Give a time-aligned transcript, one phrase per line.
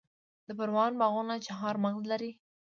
[0.47, 2.31] د پروان باغونه چهارمغز لري.